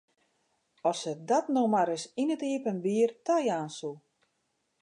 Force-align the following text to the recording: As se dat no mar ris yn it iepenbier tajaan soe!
As 0.91 0.97
se 1.03 1.13
dat 1.31 1.45
no 1.57 1.63
mar 1.73 1.85
ris 1.89 2.03
yn 2.21 2.33
it 2.35 2.43
iepenbier 2.51 3.11
tajaan 3.25 3.69
soe! 3.77 3.97